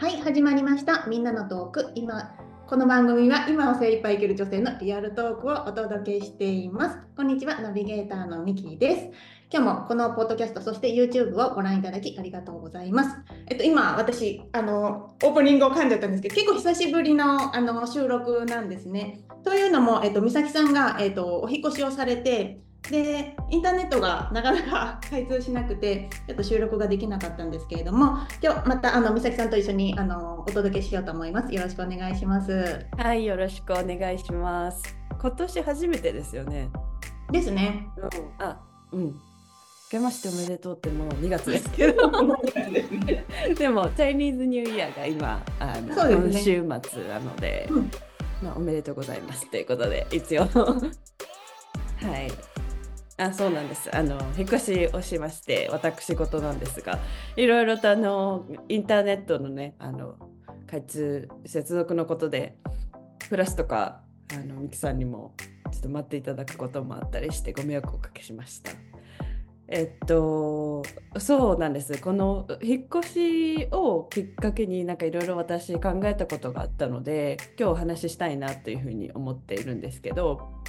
[0.00, 1.06] はい、始まりました。
[1.08, 1.90] みんなのトーク。
[1.96, 2.32] 今、
[2.68, 6.98] この番組は今を精一杯生きる女性のリアルトークをお届けしています。
[7.16, 9.10] こんにちは、ナビゲーターのミキです。
[9.52, 13.16] 今日もこのポッドキャスト、そして YouTube をご覧いただきありがとうございます。
[13.48, 19.22] えっと、今、私、あの、オープニングを噛んじゃったんですけど、結構久しぶりのあの収録なんですね。
[19.42, 22.60] というのも、えっと、美咲さんが、えっと、お引越しをされて、
[22.90, 34.98] でインターネットがなかなか開通しなくてちょっと収録ができなかったんですけれども今日またあの美咲さんと一緒にあのお届けしようと思いますよろしくお願いしますはい、よろしくお願いします。
[35.20, 36.70] 今年初めてですよね。
[37.30, 38.60] ですねうん、あ、
[38.92, 39.04] うん。
[39.06, 39.12] 明
[39.90, 42.10] けましておめでとうってもう2月ですけど。
[43.56, 47.90] でも、チャイニーズニューイヤーが今、あの、ね今週末なので、うん
[48.42, 50.42] まあ、おめでとうございますということで、一応。
[50.44, 52.57] はい。
[53.18, 53.94] あ、そうなんです。
[53.94, 57.00] あの、引っ越しをしまして、私事なんですが、
[57.36, 60.14] いろいろとあの、インターネットのね、あの、
[60.70, 62.56] 開通、接続のことで、
[63.28, 64.02] プラスとか、
[64.32, 65.34] あの、ミキさんにも、
[65.72, 68.70] ちょっと待っていただくこともあったりして、ご迷惑をおかけしました。
[69.66, 70.82] えっと、
[71.18, 72.00] そうなんです。
[72.00, 80.62] この引っ越しをきっかけになんかいろいろ私考えたことがあったので、今日お話ししたいなというふうに思っているんですけど、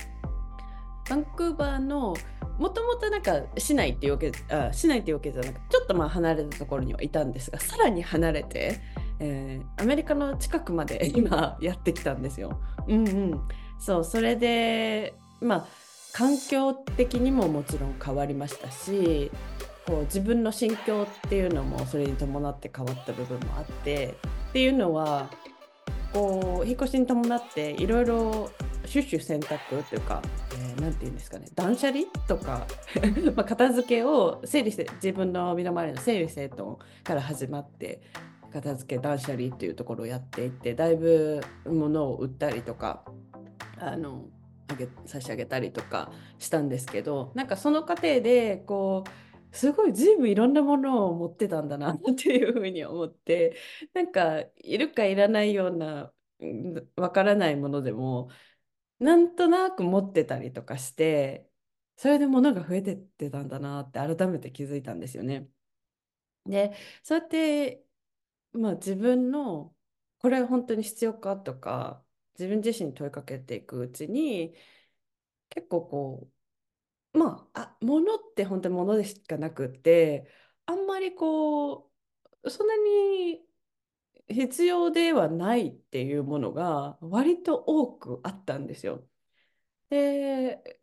[1.10, 2.14] バンクーバーの
[2.60, 8.80] もともとなんか市内っていうわけあ市内っていうわけじゃなくちょっとまあ離れたところにはいたんですがさらに離れて、
[9.20, 12.60] えーアメリカの近くまで今やってきたんですよ。
[12.88, 13.42] うんうん、
[13.80, 15.68] そうそれでまあ
[16.12, 19.32] 環境的にももちろん変わりましたし
[19.86, 24.16] こう自分の心境っていうのもそれに伴って変わった部分もあって
[24.50, 25.30] っていうのは
[26.14, 28.52] こう引っ越しに伴っていろいろ
[28.90, 30.20] シュッシュ選択というか、
[30.52, 32.66] えーて言うんですかね断捨離とか
[33.36, 38.02] まあ片付けを整理して自分の身の回りの整理整頓から始まって
[38.52, 43.06] 片付け断捨離っていうところをやっていってだいぶ物を売ったりとか
[43.78, 44.26] あの
[44.68, 53.56] あげ差し上げたりとかしたんですけどなんかその過程でこうすごい随分いろんなものを持ってたんだなっていうふうに思って
[53.94, 58.30] なんかいるかいらないようなうんわからないものでも
[59.00, 61.50] なんとなく持ってたりとかして
[61.98, 65.50] それで物が増えてってたんだなって改めて気づいたんですよね。
[66.46, 66.74] で
[67.04, 67.86] そうやって、
[68.54, 69.76] まあ、自分の
[70.20, 72.06] これ本当に必要かとか
[72.40, 74.56] 自分自身に問いかけていくうちに
[75.50, 76.30] 結構こ
[77.14, 80.30] うまあ、あ物って本当に物でしかなくって
[80.66, 81.92] あんまりこ
[82.44, 83.42] うそんなに
[84.30, 89.08] 必要ではないっていうものが割と多くあったんですよ。
[89.90, 90.82] で、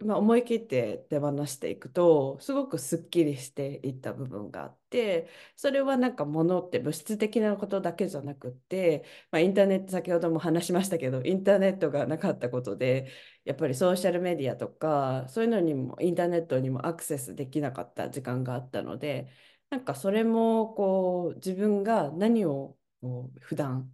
[0.00, 13.10] まあ、思い切って手放していくとすごくすっきりしていった部分があってそれはなんか物って物質的なことだけじゃなくって、まあ、インターネット先ほども話しましたけどインターネットがなかったことで
[13.44, 19.28] やっぱりソーシャルメディアとかそういうのにもインターネットにもアクセスできなかった時間があったので
[19.70, 23.92] なんかそれもこう自分が何をこう普段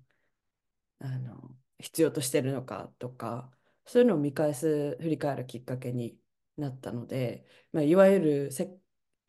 [1.00, 3.50] あの必要としてるのかとか
[3.86, 6.16] そういうのを見返す振り返るきっかけに
[6.56, 8.70] なったので、まあ、いわゆるセ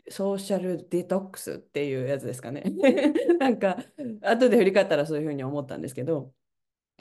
[0.09, 2.63] ソーシャルデトックスっていうやつですかね。
[3.39, 3.77] なんか
[4.21, 6.33] 後で振り返ったらそういうふうに思ったんですけど。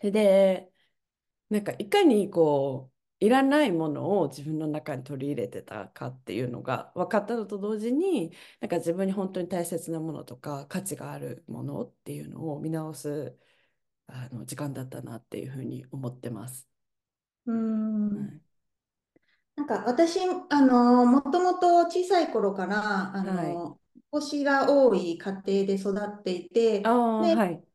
[0.02, 0.70] で
[1.50, 2.91] なんかいかにこう
[3.24, 13.38] いらないものを自分の中に取り入れてたかっていうのが分かったのと同時になんか自分に本当に大切なものとか価値があるものっていうのを見直す
[14.08, 16.68] あの時間だったなっていうふうに思ってます。
[17.46, 18.42] うーんはい
[19.56, 20.18] なんか私
[20.50, 23.78] あのもともと小さい頃からあはいの
[24.10, 26.98] 星が多い家庭で育っていて。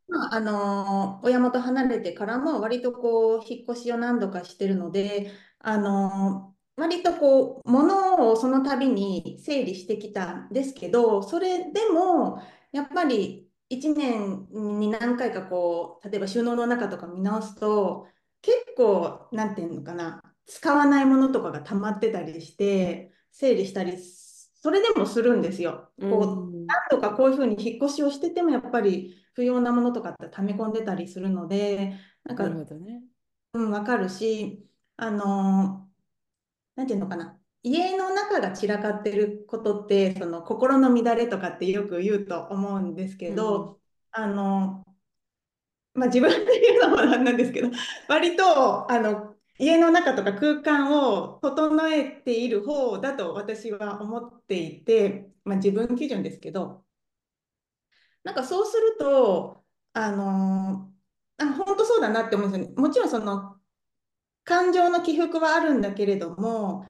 [0.08, 12.42] まあ、あの親元離れてからも割とこう引っ越しを何度かしてるので、あの割とこう物をその度に整理してきたんですけどそれでも
[12.72, 14.48] やっぱり1年
[14.80, 18.08] に何回かこう例えば収納の中とか見直すと
[18.42, 23.98] 結構なんていうのかな使わないものとかが溜まってたりして整理したり
[24.62, 25.92] それでもするんですよ。
[26.00, 31.94] こううん何度かこういうふうに引っ越しをしててもやっぱり不要なものとかって溜め込んでたりするので
[32.24, 33.04] なんか、なるほどね。
[33.54, 35.88] うん、わかるしあの
[36.76, 43.80] なんていうのかな家の中が散らかってることってその心の乱れとかってよく言うと思うんですけど、
[44.12, 44.84] あの
[45.94, 47.70] まあ自分で言うのもなんなんですけど
[48.08, 56.87] 割とあの家の中とか空間を整えている方だと私は思っていて、まあ、自分基準ですけど
[58.28, 59.64] なんかそうすると、
[59.94, 62.76] あのー、本当そうだなって思うんですよね。
[62.76, 63.56] もちろんその
[64.44, 66.86] 感情の起伏はあるんだけれども、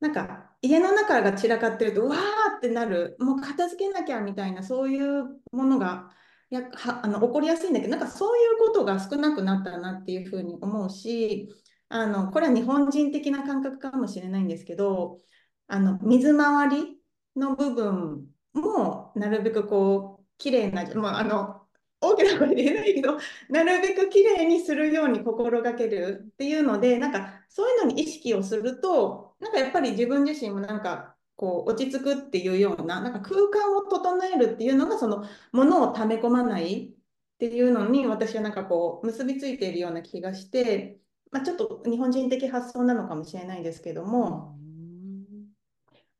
[0.00, 6.10] なんか家の中が散らかってると、わーってなる、もう片付けなきゃみたいな、そういうものが
[6.50, 11.48] やはあの起こりやすいんだけど、なんかそういうことが少なくなったなっていうふうに思うし、
[11.88, 15.20] あのこれは日本人的な感覚かもしれないんですけど、
[15.68, 16.98] あの水回り
[17.36, 20.09] の部分もなるべくこう
[20.40, 21.60] 綺麗な、まあ、あの
[22.00, 23.18] 大きな声で言えないけど、
[23.50, 41.00] なるべく綺麗にするように心がけるっていうので、なんかそういうのに意識をすると、なんかやっぱり自分自身もなんかこう落ち着くっていうような、なんか空間を整えるっていうのが、そのものを溜め込まないっていうのに私はなんかこう結びついているような気がして、
[41.30, 44.59] まあ、ちょっと日本人的発想なのかもしれないですけども。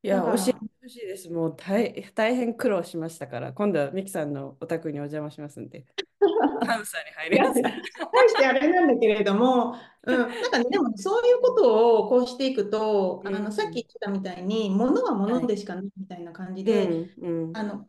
[0.02, 1.30] いや、教えてほしいです。
[1.30, 5.84] もう大大変苦労しましたから、今度はミキさんのお宅にお邪魔しますんで。
[6.66, 7.62] アンサーに入ります。
[7.62, 9.74] 大してあれなんだけれども、
[10.04, 17.86] うん、 なんか、ね、でもそういうことをこうしていくと、あのさっき言ったみたいに、物は物でしかないみたいな感じで、うんうん、あの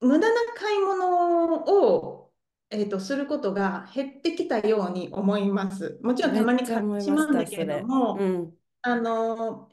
[0.00, 2.32] 無駄な買い物を、
[2.70, 5.98] えーと、することが減ってきたように思います。
[6.02, 9.68] もちろんたまに買ってしまうんだけれども、うん、あの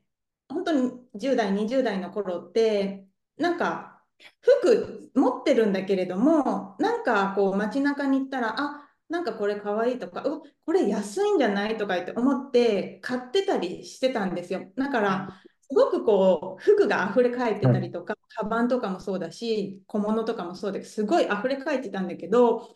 [0.49, 3.05] 本当に10代、20代の頃って、
[3.37, 4.01] なんか
[4.41, 14.71] 服持ってるんだけれども、なんかこう街中に行ったら、あなんかこれかわいいとか、うこれ安いんじゃないとか言って思って買ってたりしてたんですよ。
[14.75, 22.75] だから、すごくこう服が溢れ返ってたりとか、カバンとかもそうだし、小物とかもそうですごい溢れ返ってたんだけど、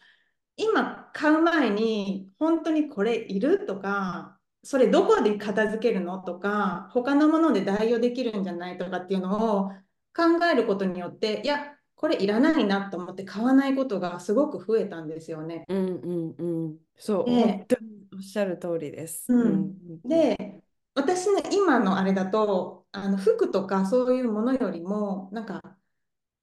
[0.58, 9.70] 今買う前に本当にこれいるとかそれどこで片付けるのとか、他のもので代用できるんじゃないとかっていうのを
[10.16, 15.66] 考えることによって、いや、これいらないなと思って買わないことがすごく増えたんですよね。
[15.68, 16.78] うんうんうん。
[16.96, 19.26] そう、本当におっしゃる通りです。
[19.34, 20.62] うん、で、
[20.94, 25.62] 私の今のあれだと、あの服とかそういうものよりも、なんか、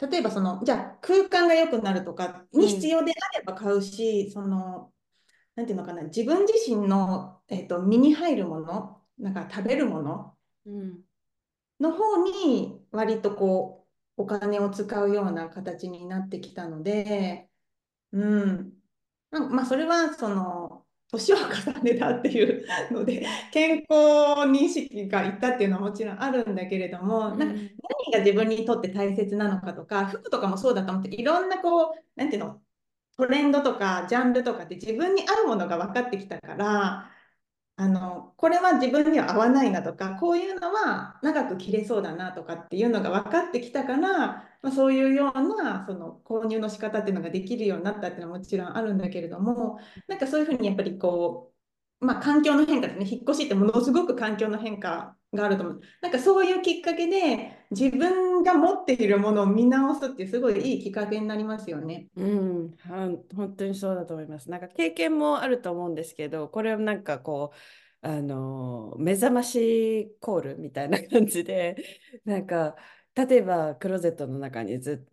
[0.00, 4.92] 例えばその、じゃあ空間が良くなるとかに必要であれば買うし、うん、その、
[5.56, 10.34] なんていうのかな、自分自身の、えーと、身に入るもの、なんか食べるもの
[11.80, 13.86] の方に割とこ
[14.16, 17.48] う、お金を使うような形になってきたので、
[18.12, 18.72] うん。
[19.32, 32.60] まあ、それは、その、年を重ねたっていうので、健康認識がいったっていうのはもちろんあるんだけれども、なんか何が自分にとって大切なのかとか、服とかもそうだと思って、いろんなこう、なんていうの、
[33.16, 37.10] トレンドとかジャンルとかって自分に合うものが分かってきたから
[37.76, 44.18] あのこれは自分には合わないなとかこういうのは長く着れそうだなとかっていうのが分かってきたから、
[44.62, 51.52] まあ、そういうようなその購入の仕方っていうのができるようになったっていうのはもちろんあるんだけれどもなんかそういうふうにやっぱりこ
[52.00, 53.06] う、まあ、環境の変化ですね。
[53.10, 55.80] 引っ越しってものすごく環境の変化があると思う。
[56.00, 62.08] なんかそういうきっかけで自分が持っているものを見直すってすごいいいきっかけになりますよね。
[62.16, 62.76] うん、
[63.34, 64.50] 本当にそうだと思います。
[64.50, 67.56] なんか経験もあると思うんですけど、これはなんかこう、
[68.06, 71.76] あの目覚ましコールみたいな感じで、
[72.26, 72.76] なんか
[73.14, 75.06] 例えばクローゼットの中にず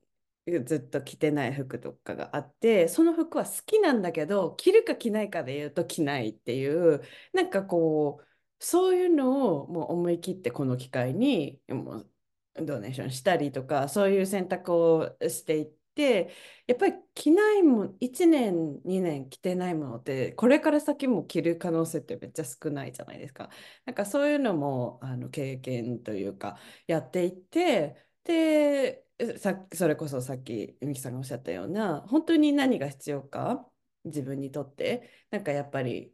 [0.66, 7.02] ずっと着てない服とかがあってその服は好きなんだけど着るか着ないかで言うと着ないっていう
[7.34, 8.26] なんかこう
[8.64, 12.12] そういうのをもう思い切ってこの機会にもう
[12.56, 16.32] ドネーションしたりとかそういう選択をしていって
[16.68, 23.50] やっぱり着ないもん1年2年着てないものってこれから先も着る可能性ってめっちゃ少ないじゃないですか。
[23.86, 29.06] なんかそういうのもあの経験というかやっていってで
[29.38, 33.68] さそれこそさっき美樹さんがおっしゃったような本当に何が必要か
[34.06, 36.14] 自分にとってなんかやっぱり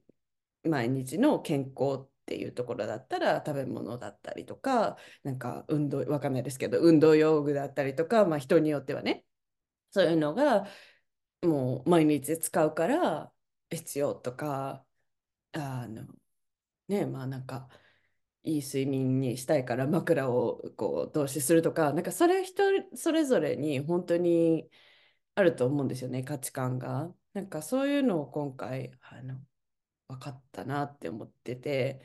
[0.64, 9.26] 毎日の健康ってていうところだったら食べ物だったりとかなんか運動わかんないですけど運動用具だったりとか、まあ、人によってはね
[9.92, 10.68] そういうのが
[11.42, 13.32] もう毎日使うから
[13.72, 14.86] 必要とか
[15.54, 16.06] あの
[16.88, 17.70] ねまあなんか
[18.44, 22.64] いい睡眠にしたいから枕をこう投資するとかなんかそれ人
[22.96, 24.70] それぞれに本当に
[25.36, 27.14] あると思うんですよね価値観が。
[27.34, 29.40] なんかそういうのを今回あの
[30.08, 32.02] 分かったなって思ってて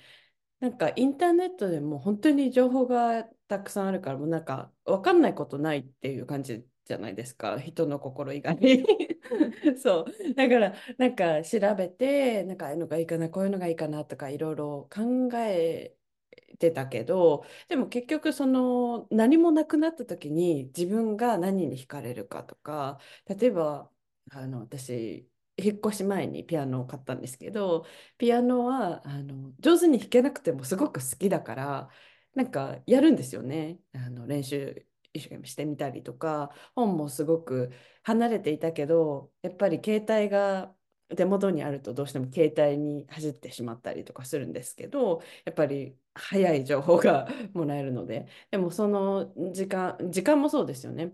[0.60, 8.84] なんかインターネットでも本当に情報がたくさんあるからもうなんか分かんないことないっていう感じじゃないですか人の心以外に。
[9.78, 10.34] そう。
[10.34, 15.96] だからなんか調べてなんかああいうのがいいかなこういうのがいいかなとかいろいろ考え
[16.58, 23.90] てたけどでも結局その何もなくなった時に自分が何に惹かれるかとか例えば
[24.30, 27.84] あの私引っ越し前にピアノを買ったんですけど
[28.18, 31.88] ピアノはあの上手に弾けなくてもすごく好きだから
[32.34, 33.78] なんかやるんですよね。
[33.94, 37.70] あの練習一生懸命してみたりとか本もすごく
[38.02, 40.74] 離れていたけどやっぱり携帯が
[41.14, 48.26] 手元にあるとどうしても携帯に走ってしまったりとかするんですけどやっぱり早い情報がもらえるので。
[48.50, 51.12] でもその時間時間もそうですよね。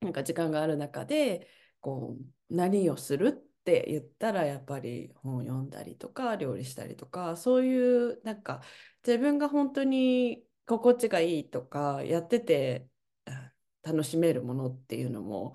[0.00, 1.48] なんか時間がある中で
[1.80, 8.60] こう何をするって言ったらやっぱり本を読んだりとか料理したりとかそういうなんか
[9.06, 12.86] 自分が本当に心地がいいとかやってて
[13.82, 15.54] 楽しめるものっていうのも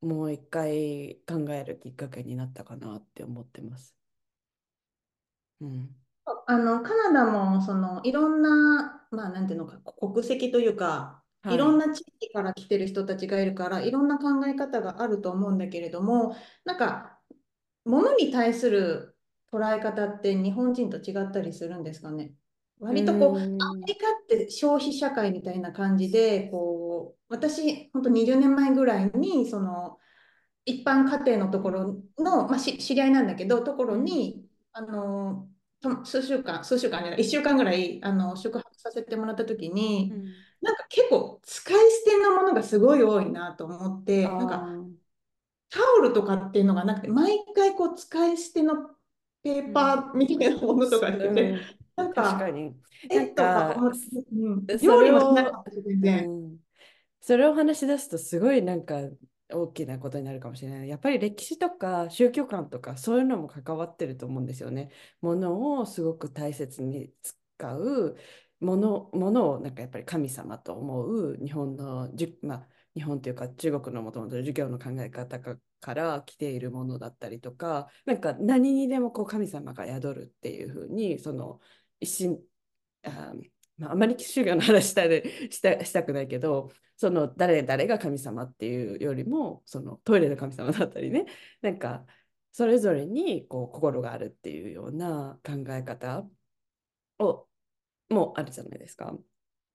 [0.00, 3.96] もう一回考えるきっかけになったかなって思ってます。
[5.60, 5.96] うん、
[6.46, 17.15] あのカナダもそのいろんな、まあ、なんていうのか国籍というか、はい、いろんな地域から来てる人たちがいるからいろんな考え方があると思うんだけれどもなんか
[17.86, 19.16] 物に対する
[19.52, 22.32] 捉え方って日本人と違ったりするんですかね？
[22.78, 29.96] 割とこう、アメリカって消費社会みたいな感じで、こう、私、本当20年前ぐらいに、その、
[30.66, 35.48] 一般家庭のところの、まあ、知り合いなんだけど、ところに、あの、
[36.04, 40.24] 数週間、数週間じゃない、1週間ぐらい、あの、宿泊させてもらった時に、うん、
[40.60, 41.74] なんか結構、使い
[42.04, 44.68] 捨てのものがすごい多いなと思って、なんか、
[45.76, 48.90] タオルとかっていうのがなくて、毎回こう、使い捨ての
[49.42, 51.60] ペーパーみたいなものとかしてて、うん
[51.96, 52.76] なんか、確かに。
[53.08, 56.30] なんか、うん、料理もしなかったし、全然。
[56.30, 56.56] うん、
[57.20, 59.00] それを話し出すと、すごいなんか、
[59.48, 60.88] 大きなことになるかもしれない。
[60.88, 64.90] やっぱり歴史とか宗教観とかそういうのも関わってると思うんですよね。
[65.20, 68.16] ものをすごく大切に使う
[68.60, 75.38] ものものをなんかやっぱり神様と思う日本のじ、まあ、日本というか中国のもともと授業の考え方
[75.80, 81.60] から来ているものだったりとかなんか何にでもこう神様が宿るっていうふうにその
[82.00, 82.38] 一心
[83.04, 83.34] あ,、
[83.78, 91.26] まあ、あまり宗教の話したしたしたくないけどその誰誰が神様っていうよりもそのトイレの神様だったりね
[91.62, 92.06] なんか
[92.52, 96.26] それぞれにこう心があるっていうような考え方
[97.18, 97.46] を
[98.08, 99.14] もあるじゃないですか。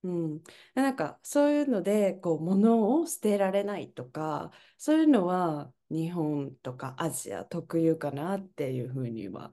[0.03, 0.43] うん、
[0.73, 9.51] なんかそういうのでこう物を捨てられないとかそういうのは日本とかアジア特有かなっていうふうには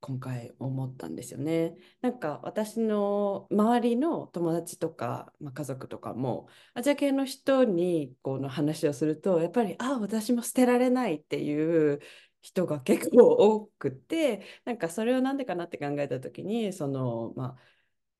[0.00, 1.74] 今回思ったんですよね。
[2.02, 12.00] なんか私の周りの友達とか、まあ、家族とかもアジア系の人にこの話をするとやっぱり「あ私も捨てられない」っていう
[12.42, 17.62] 人が結構多くてなんかそれを何でかなって考えた時にそのまあ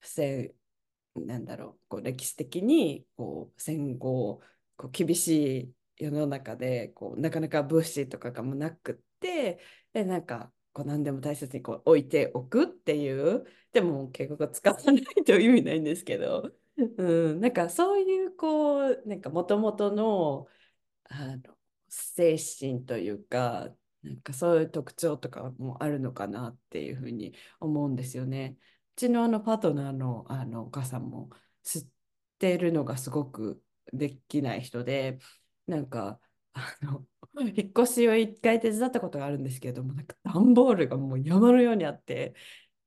[0.03, 0.55] 戦
[1.25, 4.41] なんだろうこう歴史的にこう戦後
[4.77, 9.61] こう厳しい世の中でこうなかなか物資とかがもなくって
[9.93, 20.47] でなんかこう何でも大切にこう置いておくっていうでも結局使わないと意味ないんですけど、うん、なんかそういうこうなんかもともとの
[21.09, 21.57] あの
[21.89, 23.71] 精神というか
[24.03, 28.57] なんかそういう特徴とかもあるのかなっていうふうに思うんですよね。
[28.97, 31.31] うちのあのパートナーのあのお母さんも
[31.63, 31.87] 知っ
[32.39, 33.63] てるのがすごく
[33.93, 35.19] できない人で
[35.67, 36.19] なんか
[36.55, 42.35] あの引っ越しを一回手伝ったことがあるんですけども、なんか段ボールがもう山のようにあって、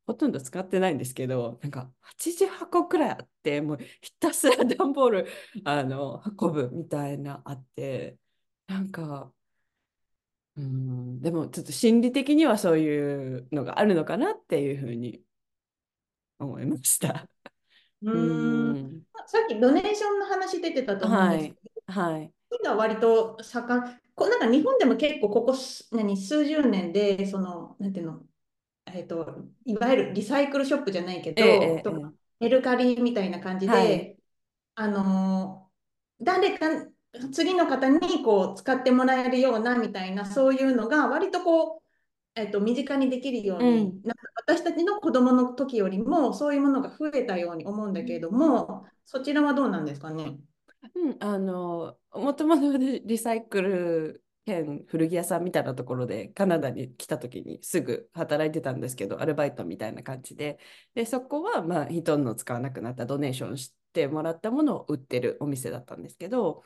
[0.07, 5.27] ほとんど使ってないんですけど、なんか80箱くらいあって、もうひたすら段ボール
[5.65, 8.17] あの運ぶみたいなあって、
[8.67, 9.31] なんか、
[10.57, 15.23] うん、でもちょっと心理的にはそういうのがあるのかなっていうふうに
[16.39, 17.27] 思いました。
[18.01, 19.01] うん。
[19.27, 21.53] さっきドネーションの話出てたと思うんですけ
[21.87, 25.55] ど、はい、はい、いうのは割と盛ん、こなんか日本でも結構ここ
[25.91, 28.21] 何数十年で、その、なんていうの、
[28.87, 34.17] えっ、ー、と、いわゆるリサイクルショップじゃないけど、えー、メルカリみたいな感じで、はい、
[34.75, 35.69] あの、
[36.21, 36.67] 誰か、
[37.31, 41.78] 次の方にこう使ってもらえるようなみたいな、そういうのが割とこう、
[42.39, 50.37] えっと、身近にできるように、うん、なんか私たちの子供の時よりもそういうものが増えたように思うんだけれども、そちらはどうなんですかね？
[50.95, 60.57] うん、あの、もともとリサイクル兼古着屋さんみたいなところでカナダに来た時にすぐ働いてたんですけど、アルバイトみたいな感じで、
[60.95, 66.63] で、そこはまあ人の使わなくなったドネーションしてもらったものを売ってるお店だったんですけど、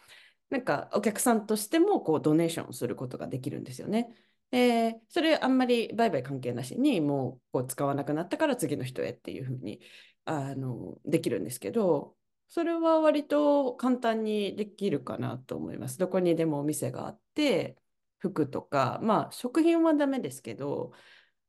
[0.49, 4.13] なんかお客さんとしてもこうドネーションすることができるんですよね。
[4.53, 9.81] で、それあんまり売買関係なしにもうこう使わなくなったから次の人へっていうふうに
[10.25, 12.15] あのできるんですけど
[12.49, 15.97] それは割と簡単にできるかなと思います。
[15.97, 17.77] どこにでもお店があって
[18.19, 20.91] 服とかまあ食品はダメですけど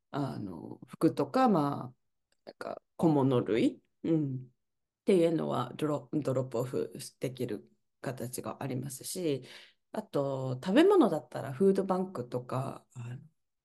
[0.09, 4.39] あの服とかまあなんか小物類、うん、っ
[5.05, 7.69] ていうのはドロドロップオフできる
[8.01, 9.43] 形がありますし
[9.97, 12.83] あと食べ物だったらフードバンクとか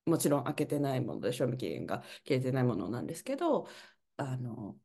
[0.07, 3.67] もちろん開けてないもので賞味期限が切れてないものなんですけど
[4.17, 4.77] あの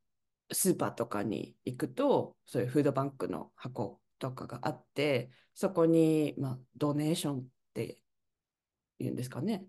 [0.51, 7.43] スーパーとかに行くとそういうフードバンクの箱とかがあってそこに、まあ、ドネーションっ
[7.75, 8.01] て
[8.99, 9.65] 言うんですかね。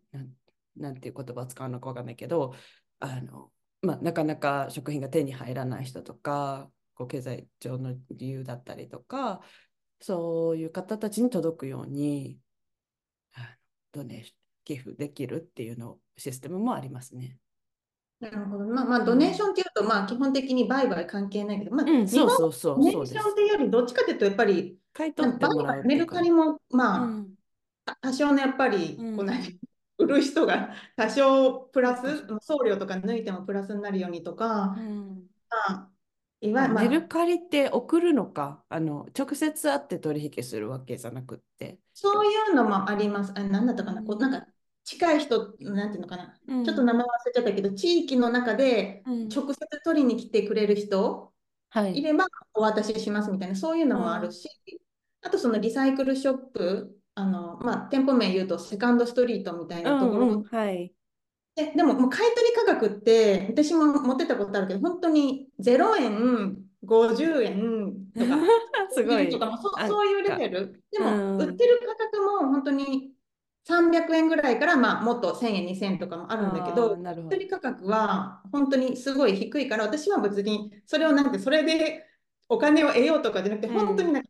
[0.77, 2.55] なんていう言葉使うのか分かんないけど
[3.01, 3.51] あの、
[3.83, 9.43] まあ、なかなか食品が手に入らない人とかこう経済上の理由だったりとか
[10.01, 12.39] そういう方たちに届くように
[13.93, 14.25] ドネ
[14.65, 17.39] 寄付できるっていうのシステムもありますね。
[18.21, 18.65] なるほど。
[18.65, 22.77] まあ、まあ、ドネーションっていうと、まあ、基本的に売買関係ないけど、まあ、うん、そうそうそう。
[22.77, 27.35] ドネーションっていうより、どっちかというと、やっぱり、買い取ってもらうメルカリも、まあ、うん、
[28.01, 29.25] 多少のやっぱり、こ
[29.99, 35.27] う売る人が多少プラス、送料とか抜いてもプラスになるようにとか、うん、
[35.69, 35.91] まあ、
[36.41, 38.63] いわゆる、まあ、メルカリって送るのか？
[38.69, 41.79] あの直接会って取引するわけじゃなくって。
[41.95, 43.33] そういうのもあります。
[43.35, 44.47] あ何だったかな、こうなんか
[44.85, 51.33] 近い人、なんていうのかな、うん、ちょっと名前忘れちゃったけど、地域の中で直接取りに来てくれる人、
[51.75, 52.03] い。
[52.03, 54.49] ればお渡ししますみたいな、そういうのもあるし、
[55.23, 60.93] あとそのリサイクルショップ、あのまあ、店舗名言うとセカンドストリートみたいなところ、うんうん、はい、
[61.57, 68.41] ででももう買い取り価格って私も持ってたことあるけど本当に0円50円とか。
[68.91, 69.29] すごい。
[69.29, 70.83] とかもそそういうレベル。
[70.91, 73.13] でも、売ってる価格も本当に
[73.69, 82.05] 300円ぐらいから、まあ、もっと1000円、2000円とかもあるんだけど、一人価格は本当にすごい低いから、私は別にそれをなんて、それで
[82.49, 84.29] お金を得ようとかじゃなくて、本当になんか、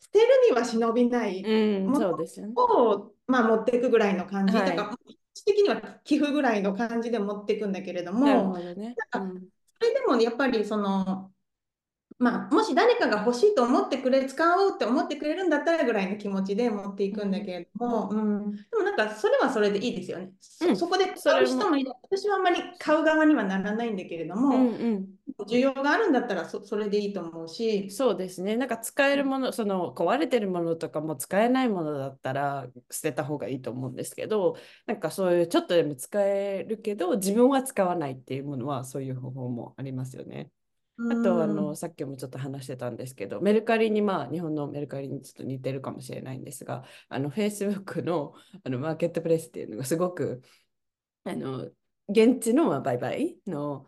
[0.00, 1.42] 捨てるには忍びない、
[1.82, 2.10] もの
[2.56, 4.98] を、まあ、持っていくぐらいの感じ、はい、とか、
[5.44, 8.94] 的には寄付ぐらいの感じで持っていくんだけれども、ね。
[9.14, 9.48] うん、
[9.78, 11.30] それでもやっぱりその、
[12.18, 20.30] まあ、もし誰かが欲しいと思ってくれ、使おうって思ってくれるんだったらぐらいの気持ちで持っていくんだけれども、うん、でもなんかそれはそれでいいですよね。
[20.68, 21.92] うん、そこで買う人もいる。
[22.02, 25.06] 私はあんまり買う側にはならないんだけれども、うんうん
[25.46, 27.90] 需要があるんだったらそそれでいいと思うし。
[27.90, 28.56] そうですね。
[28.56, 40.50] なんか使えるものその壊れてるものとかも使えないものだったら捨てた方がいいと思うんですけどなんかそういうちょっとでも使えるけど自分は使わないっていうものはそういう方法もありますよね。
[41.08, 50.42] あとあのさっきもちょっと話してたんですけどメルカリにまあ日本のメルカリにちょっと似てるかもしれないんですがあの Facebook のあのマーケットプレイスっていうのがすごく
[51.24, 51.70] あの
[52.08, 53.86] 現地の売買の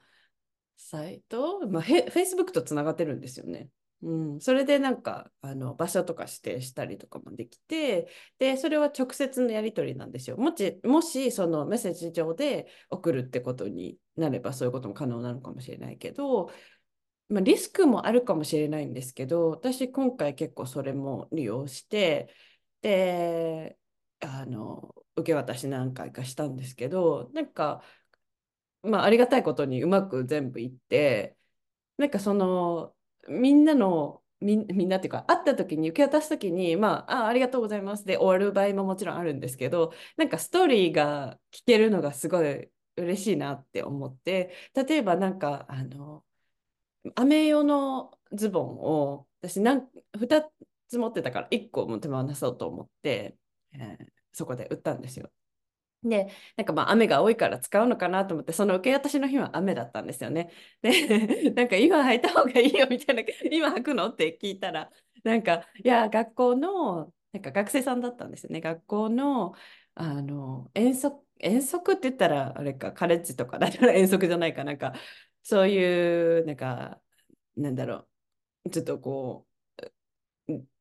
[0.84, 3.68] サイト、まあ、Facebook とつながってるんですよね。
[4.02, 10.36] うん、それでなんかあの場所とか指定したりとかもできてでそれは直接のやり取りなんですよ。
[10.36, 16.50] もしもしそのメッセージ上で送るってことになればそういうことも可能なのかもしれないけど
[17.28, 22.28] まあ、リスクもあるかもしれないんですけど私今回結構それも利用して
[22.82, 23.78] で
[24.20, 27.82] あの受け渡し何回かしたんですけどなんか、
[28.82, 31.36] まあ、ありがたいことにうまく全部いって
[31.98, 32.94] なんかその
[33.28, 46.24] みんなのみんなっていうか会った時に受け渡す時にまああありがとうございますで終わる場合ももちろんあるんですけどなんかストーリーが聞けるのがすごい嬉しいなって思って例えばなんかあの
[47.16, 50.44] 雨用のズボンを私なん2
[50.88, 53.36] つ持ってたから1個も手放そうと思って、
[53.72, 55.30] えー、そこで売ったんですよ。
[56.04, 60.50] で、なんかまあ雨が多いから使うのかなと思って、その受け渡しの日は雨だったんですよね。
[60.82, 64.08] で、 なんか今履いた方がいいよみたいな、今履くの？
[64.08, 64.90] って聞いたら、
[65.24, 68.60] なんか、いや、学校の、なんか学生さんだったんですよね。
[68.60, 69.54] 学校の、
[69.94, 74.94] あの、遠足、遠足って言ったら、あれか、カレッジとかだったら遠足じゃないかなんか、
[75.44, 77.00] そういうなんか
[77.56, 78.08] なんだろ
[78.66, 79.51] うちょっとこう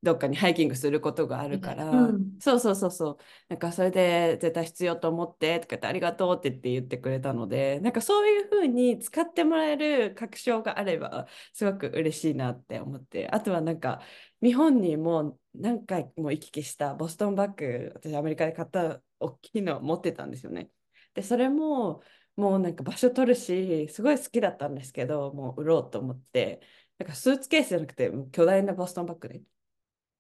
[0.02, 3.18] どっかにハイキングすることがあるから、うん、そうそうそうそう。
[3.50, 13.28] なんかそれで絶対必要と思ってとかってありがとうって言って言ってくれたのでなんかそういうふうに使ってもらえる確証があればすごく嬉しいなって思って。
[13.30, 14.02] あとはなんか
[14.42, 20.70] 日本にも何回も行き来したボストンバッグ私アメリカで買った大きいの持ってたんですよね。
[21.14, 22.02] でそれも
[22.36, 26.62] もうなんか場所取るしすごい好きだったんですけどもう売ろうと思って
[27.04, 29.42] なんかスーツケースじゃなくて巨大なボストンバッグで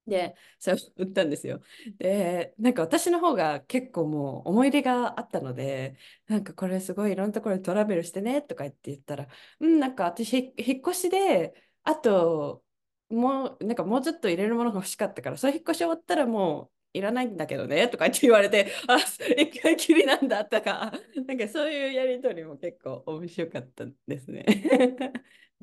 [0.07, 1.61] で、それを 売ったんですよ。
[1.97, 9.27] で、なんか私の方が結構もう思い出があったので、なんかこれすごいいろんなところでトラベルしてねとか言って言ったら、
[9.59, 12.63] うん、なんか私引っ越しで、あと、
[13.09, 18.97] もう、なんかもうちょっと入れるものが欲しかったから、それ引っ越し終わったらもういらないんだけどねとかって言われて、あ、
[19.37, 20.91] 一回きりなんだとか、
[21.27, 24.45] なんかそういうやりとりも結構面白かったですね。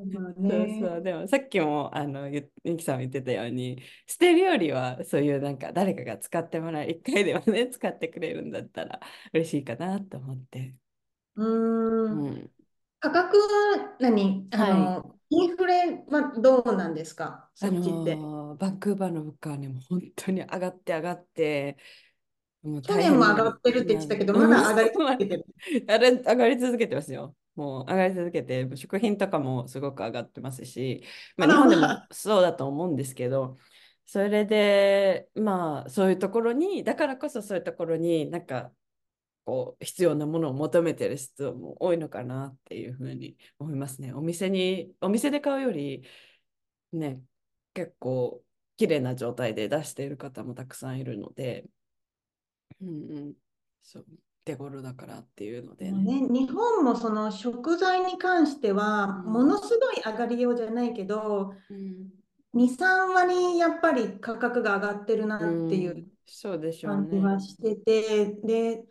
[0.05, 9.01] まあそうね、そう、でもさっきもあのゆゆきさんも言ってたように、捨てるよりはそういうなんか誰かが使ってもらう、一回ではね、使ってくれるんだったら
[9.33, 10.77] 嬉しいかなと思って。
[11.35, 12.27] うーん。
[12.27, 12.51] うん。
[13.01, 14.49] 価格は何？
[14.53, 14.73] あはい。
[14.73, 17.49] の、インフレはどうなんですか？
[17.61, 18.15] あそっちって。
[18.15, 21.77] のーバンクーバーの物価はね、もう本当に上がって上がって、
[22.63, 25.47] もう大去年も上変がってるって言ってたけど、うんまだ上がり続けてる。
[25.89, 27.37] あれ上がり続けてますよ。
[27.59, 31.03] もう上がり続けて、食品とかもすごく上がってますし、
[31.37, 33.59] まあ、日本でもまあ、そうだと思うんですけど、
[34.07, 38.73] それで、まあ、そういうところに、だからこそそういうところになんか、
[39.45, 44.13] こう、必要なものを求めてる人も多いのかなっていうふうに思いますね。
[44.15, 46.05] お店に、お店で買うより、
[46.93, 47.23] ね、
[47.75, 48.45] 結構、
[48.77, 51.67] 綺麗な状態で出している方もたくさんいるので、
[52.81, 53.35] うんうん、
[53.83, 54.07] そう、
[54.49, 56.23] 手頃だからっていうのでね。
[56.23, 62.09] ね、日本もその食材に関しては、うんものすごい上がりようじゃないけど、うん
[62.55, 67.23] 2、3割やっぱり価格が上がってるなっていううん、そうでしょう感じね。
[67.23, 68.85] はしてて、で、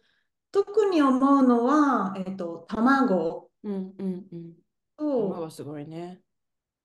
[0.52, 4.54] 特に思うのは、えっと、卵うんうんうん。
[4.96, 6.22] と、卵すごいね。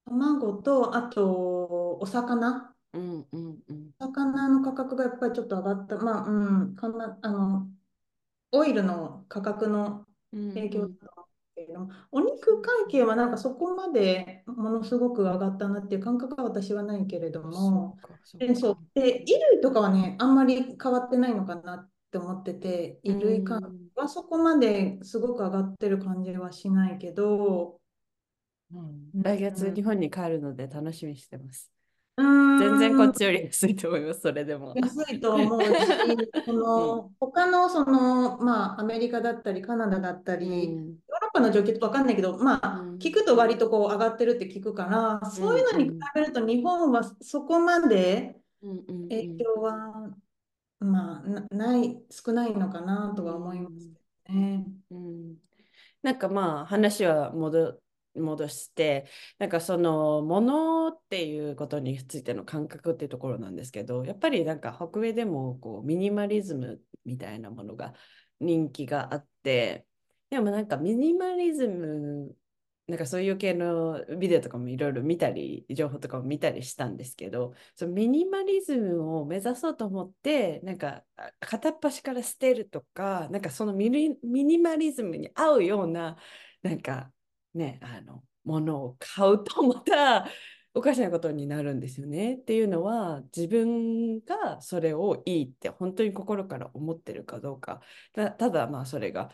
[0.07, 2.75] 卵と、あと、お魚。
[2.95, 3.91] うんうんうん。
[3.99, 5.97] 魚の価格がやっぱりちょっと上がった。
[5.99, 7.69] まあ、うん、かな、あの、
[8.53, 17.99] オイルの価格のうん影響だうんと思うけれども、お肉関係はなんかそこまでものすごく上がったなっていう感覚は私はないけれどそも、
[18.39, 18.77] で、そう。
[18.77, 18.83] か。
[18.95, 27.81] で、衣類とかはね、あんまり変わってないのかなって思ってて、う衣類関んはそこまですごく上がってる感じはしないけど、
[28.73, 31.71] うんうん来月日本に帰るので楽しみにしてます。
[32.17, 32.23] う
[32.57, 34.81] 全然こっちより安いと思います、それでも。
[34.81, 35.97] 安いと思うし、
[36.45, 42.99] その他のその、まあ、アメリカだったり、カナダだったうり、ヨーんロッパの状況って分かんないけど、まあ、うん。
[42.99, 50.17] 聞くと割とこう上がってるって聞くから、そういうのに比べると日本はそこまでうんうん影響は、
[50.81, 53.89] まあ、なない、少ないのかなとは思います
[54.29, 54.67] ね。
[54.91, 55.37] うん。
[56.03, 57.82] なんかまあ話は戻
[58.15, 59.07] 戻して
[59.39, 67.95] なんかそのものっていうことについての感覚っていうところなんですけどやっぱりなんか北米でもこうミニマリズムみたいなものが
[68.41, 69.87] 人気があって
[70.31, 72.35] でもなんかミニマリズム
[72.89, 81.05] なんかそういう系のビデオとかもいろいろ見たり情報とかも見たりしたんですけどそのミニマリズムを目指そうと思ってなんか
[81.41, 86.17] 片っ端から捨てるとかなんかそのミミニマリズムに合うような
[86.63, 87.11] なんか
[87.55, 90.27] ねあのものを買うとまた
[90.75, 92.35] おかしなことになるんですよね。
[92.35, 99.31] っていうのは自分がそれをいいって本当に心から思ってるかどうかただまあそれが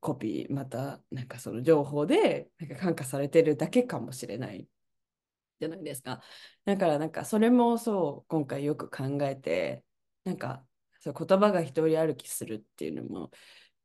[0.00, 4.68] コピーまたなんかその情報でなんか感化されてるだけかもしれない
[5.58, 6.22] じゃないですか。
[6.64, 9.82] だからなんかそれもそう今回よく考えて
[10.24, 10.64] なんか
[11.00, 13.30] そう言葉が一人歩きするっていうのも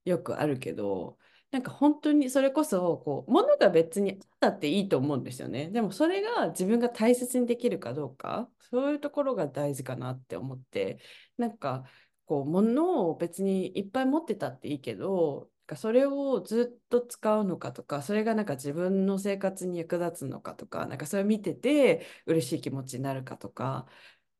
[0.06, 1.18] よくあるけど
[1.52, 5.70] なんか本当にそれこそこう物が別にあったっていいと思うんですよね。
[5.70, 11.00] でもそれが自分が大切にできるかどうかそういうところが大事かなって思って
[11.38, 11.84] なんか
[12.26, 23.88] こう物を別にいっぱい持ってたっていいけどなんかそれをずっと使うのかとかそれがなんか自分の生活に役立つのかとかなんかそれを見てて嬉しい気持ちになるかとか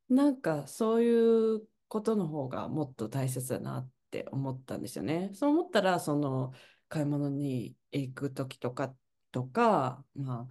[0.08, 5.30] なんかそういうことの方がもっと大切だなって思ったんですよね。
[5.34, 6.52] そう思ったらその
[6.92, 8.94] 買い物に行く時とか
[9.30, 10.46] とか、ま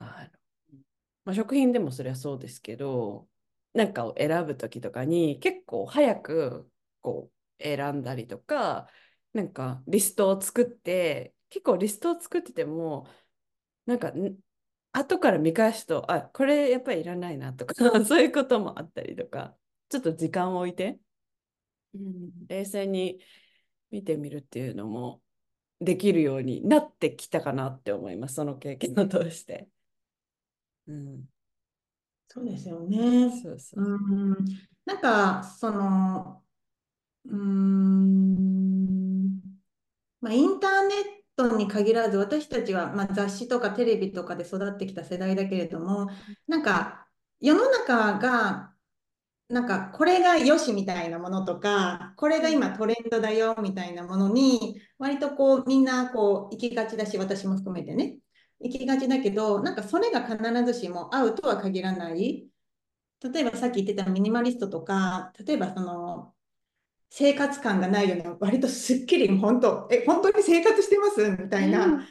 [0.00, 0.30] あ、あの
[1.24, 3.28] まあ、食品でもそれはそうですけど
[3.72, 6.68] なんかを選ぶ時とかに結構早く
[7.02, 8.88] こう選んだりとか
[9.32, 13.06] なんかリストを作って結構リストを作ってても
[13.86, 14.36] なんかん
[14.92, 19.56] 後から見返すとあこれやっぱりいらないなとか そういうこともあったりとか
[19.88, 20.98] ちょっと時間を置いて、
[21.94, 23.20] うん、冷静に
[23.92, 25.23] 見てみるっていうのも
[25.84, 29.68] できるようになってきたかなって思いますその経験を通して。
[30.86, 31.28] うん、
[32.28, 33.30] そうですよね。
[33.42, 34.34] そうそうう。
[34.34, 34.36] ん、
[34.84, 36.44] なんか、その、
[37.26, 39.40] うーん、
[40.20, 40.98] まあ、インターネッ
[41.36, 46.08] トに限らず、私たちは、まあ、雑誌とかテレビとかで育ってきた世代だけれども、
[46.48, 47.08] なんか、
[47.40, 48.73] 世の中が
[49.48, 58.16] なんかこれがよしみたいなものとか、これが今トレンドだよみたいなものに、割とこうみんなこう行きがちだし、私も含めてね、
[58.60, 62.46] 行きがちだけど、なんかそれが必ずしも合うとは限らない。
[63.22, 66.32] 例えばさっき言ってたミニマリストとか、例えばその
[67.10, 71.30] 生活感がないような、割とすっきり本当、え、本当に生活してます？
[71.42, 71.98] みたいな、なん。
[72.00, 72.06] か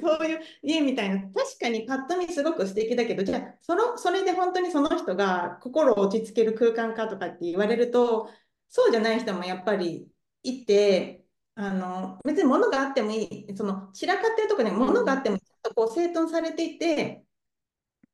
[0.00, 8.30] そういう家みたいな、確かにパッと見すごく素敵だけど、じゃあその、それで本当にその人が心を落ち着ける空間かとかって言われると、
[8.68, 10.10] そうじゃない人もやっぱり
[10.42, 17.24] いて、あの別に物があってもいい、その散らかってるとこに物があっても、ちょっとこう整頓されていて、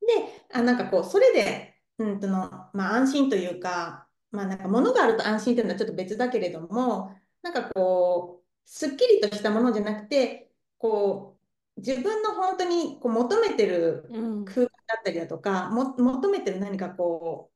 [0.01, 11.32] で、あなんかこう、それで、うんとのまあ、安心というか、まあ、なんか物があると安心というのはちょっと別だけれども、なんかこう、すっきりとしたものじゃなくて、こう、
[11.77, 14.05] 自分の本当にこう求めてる
[14.45, 17.53] 空間だったりだとか、うん、も求めてる何かこう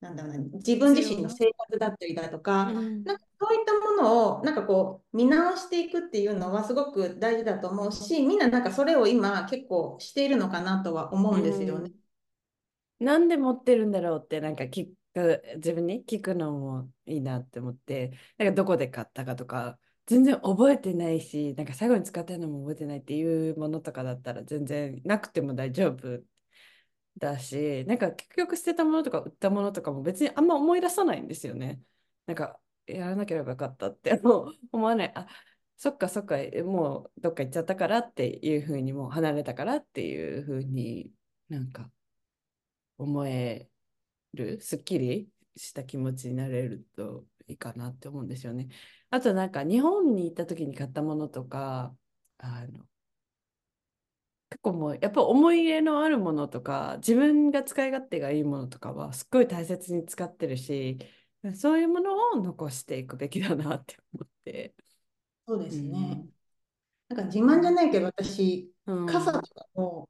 [0.00, 11.92] なんだろうな自分自身の生活だったりだとか,、うん、なんかそういったものをなんかこう見直していくっていうのはすごく大事だと思うしみんななんかそれを今結構しているのかなとは思うんですよね。
[13.00, 19.78] うん、なんで持ってるんだろうってなんか聞く自分に聞くのもいいなって思ってなんかどこで買ったかとか
[20.10, 26.20] 全然覚えてないし、なんか最後に使ったのも覚えてないっていうものとかだったら全然なくても大丈夫
[27.16, 31.80] だし、なんか結局捨てたものとか売ったものとかも別にあんま思い出さないんですよね。
[32.26, 35.12] なんかやらなければよかったってもう思わない。
[35.14, 35.28] あ
[35.76, 41.12] そっかそっか、もうどっか行っちゃったからっていうふうに、もう離れたからっていうふうに
[41.48, 41.88] なんか
[42.98, 43.68] 思え
[44.34, 48.68] る、すっきりした気持ちになれるといいかなって思うんですよね。
[49.10, 51.94] あとなんか日本に行った時に買ったものとか、
[52.38, 52.86] あの
[54.50, 60.98] 結構もうやっぱ思い入れのあるものとか自分が使い勝手がいいものとかはすっごい大切に使ってるし
[61.54, 64.74] そういうものを残していくべきだなって思って。
[65.46, 65.88] そうですね。
[67.10, 70.08] うん、なんか自慢じゃないけど私、うん、傘とかも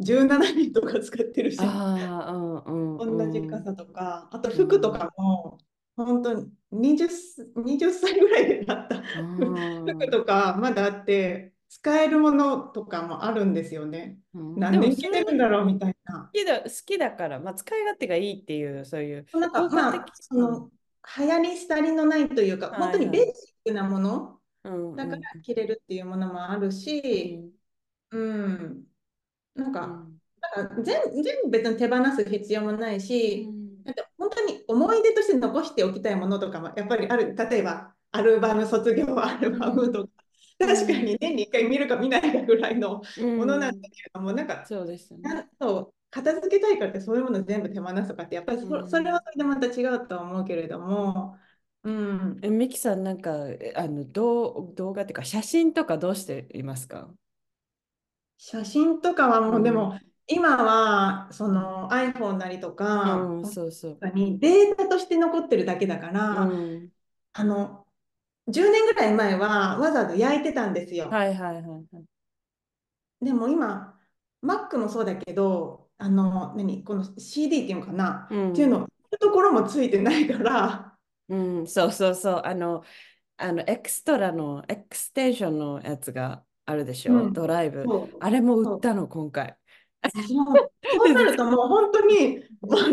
[0.00, 5.58] 17年とか使ってるし、あうんうん、同じ傘とかあと服とかも
[6.04, 7.08] 本当に 20,
[7.56, 9.02] 20歳ぐらいでなった。
[9.02, 14.18] 服とかまだあって使えるものとかもあるんですよね。
[14.32, 16.30] うん、何年着てるんだろうみたいな。
[16.32, 19.26] 好きだ好きだから、まあ、使い勝手がいいっていうそういう。
[19.34, 20.70] なんかまあその
[21.18, 23.32] 流行り廃りのないというか、本当にベーシッ
[23.64, 24.38] クなもの、
[24.96, 27.40] だから着れるっていうものもあるし、
[28.10, 28.84] うん、うん、
[29.54, 30.20] なんか、うん、
[30.56, 33.48] なんか全全部別に手放す必要もないし、
[33.88, 37.34] なんか本当に思い出として残しておきたいものとかもやっぱりある。
[37.34, 40.10] 例えばアルバム卒業アルバムとか、
[40.60, 43.00] うん、確かに年に1回見るか見ないかぐらいの
[43.36, 45.20] ものなんだけれども、うん、なんかそうですね。
[46.10, 51.36] 片付けたいからってそういうもの全部手放すとかってやっぱりそ,、それはそれでまた違うとは思うけれども。
[51.84, 53.32] うん、えミキさんなんか
[53.76, 57.08] あの動動画っていうか写真とかどうしていますか？
[58.38, 59.98] 写真とかはもう、でも
[60.28, 63.98] 今はその iPhone なりとか、うん、そうそう。
[64.14, 66.88] にデータとして残ってるだけだから、うん、
[67.32, 67.86] あの
[68.48, 71.08] 10年ぐらい前はわざわざ焼いてたんですよ。
[71.08, 71.80] はいはいはいは
[73.22, 73.98] い、でも今
[74.42, 78.86] Mac もそうだけどあの何この CD っていうのかな、うん、っていうの
[79.18, 80.94] ところもついてないから。
[81.30, 82.42] うん、そうそうそう。
[82.44, 82.82] あの
[83.38, 87.84] あのエクストラのエクステンションのやつがあるでしょ、うん、ドライブ。
[88.20, 89.56] あれも売ったの今回。
[90.26, 91.12] そう。
[91.12, 92.40] なるともう本当に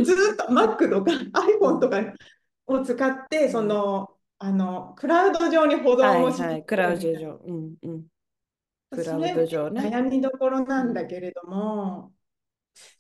[0.04, 2.02] ずっと Mac とか iPhone とか
[2.68, 8.04] を使ってそのあのクラウド上に保存をして、はいはい、クラウド上、うんうん、
[8.92, 9.82] クラウド上ね。
[9.82, 12.12] 悩みどころなんだけれども、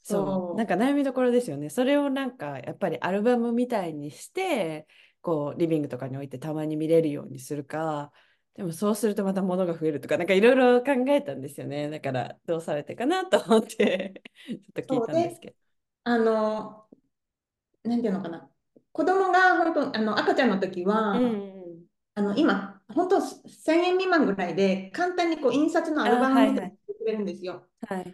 [0.04, 0.58] そう。
[0.58, 1.70] なんか悩みどころですよね。
[1.70, 4.88] それをなんかやっぱりアルバムみたいにして
[5.22, 8.12] こうリビングとかに置いてたまに見れるようにするか
[8.56, 11.90] でもそうするとまた物が増えるとか、なんかいろいろ考えたんですよね。
[11.90, 15.56] だからどうされてかなと思ってちょっと聞いたんですけど。
[16.06, 16.86] あの、
[17.84, 18.50] なんていうのかな。
[18.94, 26.72] 子供が本当、あの赤ちゃんの時は、うん、あの今、本当1000円未満ぐらいで簡単にこう印刷のアルバムを作
[27.06, 27.68] れるんですよ。
[27.82, 28.12] はい、はい、だ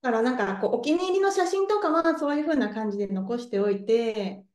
[0.00, 4.12] からなんかこうお気に入りの写真とかはそういうふうな感じで残しておいて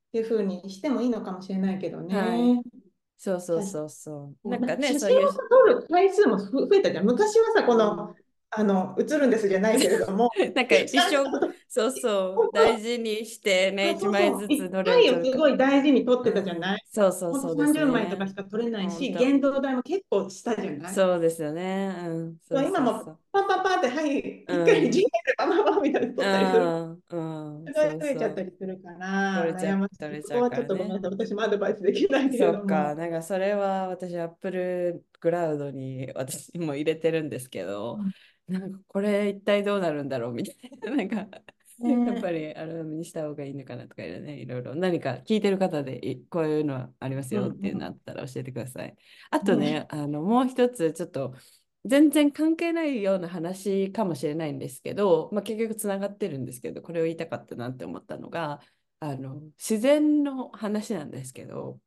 [0.08, 2.18] っていうふうにしてもいいのかもしれないけどね。
[2.18, 2.77] はい
[3.18, 4.50] そうそうそうそう。
[4.50, 5.28] なんかね、そういう。
[5.28, 7.06] 撮る回数も増えたじゃん。
[7.06, 8.16] 昔はさ、この、
[8.50, 11.24] あの映るんですじゃないけれども なんか一生
[11.70, 12.56] そうそう。
[12.56, 20.94] 大事にしてね一枚ずつ撮れるすごい大事に撮ってたじゃない、そうそうそうです、ね、枚とかしか撮れないし原動代も結構したじゃない？
[20.94, 24.66] そうですよね、うん、そう今もパンパンパンって、はい、一うん。
[24.66, 26.64] 回 G メールパンパンパンみたいなの撮ったりする。
[26.64, 32.60] うん、うん、それが増えちゃったりするから、取れちゃうちそこはちょゃうからねっとごめんなさい、私もアドバイスできないけれども。
[32.60, 38.00] そっか、なんかそれは私、アップルクラウドに私も入れてるんですけど、
[38.48, 41.30] なんかこれ一体どうなるんだろうみたいな、なんか、ね
[41.80, 44.76] やっぱりアルバムにした方がいいのかなとかいろいろね、いろいろ。
[44.76, 48.96] 何か聞いてる方でいこういうのはありますよっていうのあったら教えてください。
[49.30, 51.36] あとね、あのもう一つちょっと
[51.86, 58.60] 全然関係ないような話かもしれないんですけど、まあ、結局つながってるんですけど、これを言いたかったなって思ったのが、
[59.00, 61.80] あの自然の話なんですけど、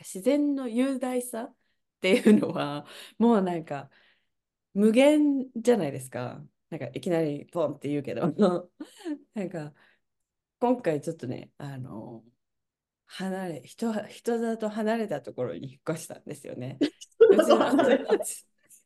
[0.00, 1.54] 自然の雄大さっ
[2.00, 2.86] ていうのは
[3.18, 3.88] もうなんか
[4.74, 6.42] 無限じゃないですか。
[6.72, 8.32] なんかいきなりポンって言うけど、
[9.34, 9.74] なんか
[10.58, 12.24] 今回ちょっとね、あの、
[13.04, 16.78] 離れ、人、人里離れたところに引っ越したんですよね。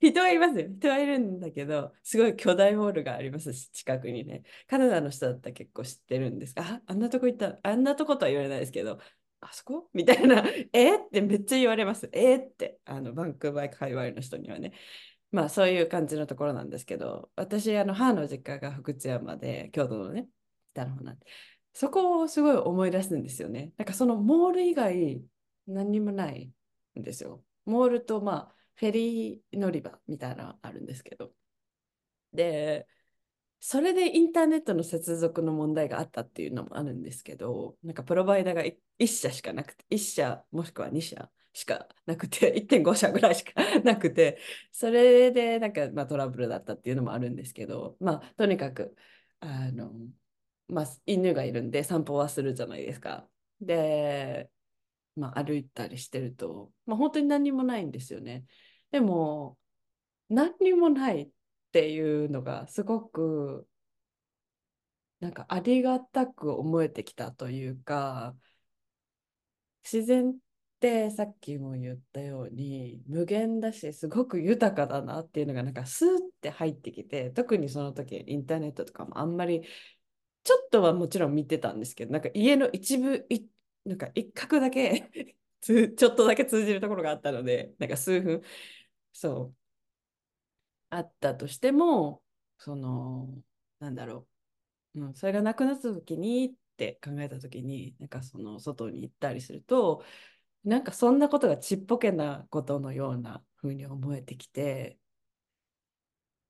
[0.00, 0.66] 人はいますよ。
[0.68, 4.42] 人はいるんだけど、すごい巨大ホールがありますし、近くにね。
[4.66, 8.98] カナダの人だったら結構知ってるんですが、あ、あんなとこ行った、あんなとことは言われないですけど、
[9.40, 9.88] あそこ？
[9.92, 10.96] みたいな、え？
[10.96, 12.08] ってめっちゃ言われます。
[12.12, 12.36] え？
[12.36, 14.72] って、あの、バンクーバー界隈の人にはね。
[15.36, 20.30] まあそういう感じのところなんですけど、私、あの、母の実家が福知山で、京都のね、
[20.72, 21.26] 北の方なんで、
[21.74, 23.74] そこをすごい思い出すんですよね。
[23.76, 25.22] なんかそのモール以外
[25.66, 26.50] 何にもない
[26.98, 27.44] んですよ。
[27.66, 31.34] モールとまあフェリー乗り場みたいなのあるんですけど。
[32.32, 32.88] で、
[33.60, 38.64] それでインターネットの接続の問題があったっていうのもあるんですけど、なんかプロバイダーが
[38.98, 44.38] 1社しかなくて、1社もしくは2社しかなくて、 1.5社ぐらいしかなくて、
[44.72, 48.94] それでなんかまあトラブルだったっていうのもあるんですけど、まあとにかく、
[49.40, 49.90] あの、
[50.68, 53.28] まあ、犬がいるんで散歩はするじゃないですか。
[53.60, 54.50] で、
[55.16, 58.44] まあ、歩いたりしてると、まあ、本当に何にもないんですよね。
[58.90, 59.58] でも、
[60.28, 61.30] 何にもないっ
[61.72, 63.68] ていうのがすごく、
[65.20, 68.34] なんかありがたく思えてきたというか、
[69.84, 70.38] 自然
[70.76, 79.62] ってさっきも言ったように無限だしすごく豊かだなっていうのがなんかスーって入ってきて特にその時インターネットとかもあんまり
[80.46, 83.46] ちょっとはもちろん見てたんですけど、なんか家の一部、い
[83.84, 85.10] なんか一角だけ、
[85.60, 88.42] ちょっとだけ通じるところがあったので、なんか数分、
[89.12, 89.56] そう、
[90.90, 92.22] あったとしても、
[92.58, 93.42] その、
[93.80, 94.28] なんだろ
[94.94, 100.04] う、うん、それがなくなった時にって考えた時に、なんかその外に行ったりすると、
[100.66, 104.98] なんかそんなことがちっぽけなことのような風に思えてきて、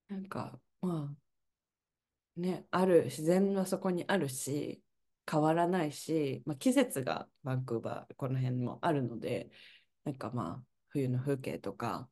[0.09, 1.15] なんかま
[2.37, 4.83] あ、ね、ある自然はそこにあるし
[5.31, 9.51] 変わらないし、まあ、季節がバンクーバーこの辺もあるので
[10.05, 12.09] なんかまあ冬の風景とか